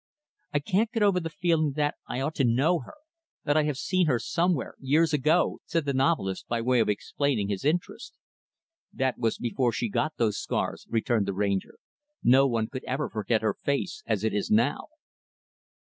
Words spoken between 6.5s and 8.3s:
way of explaining his interest.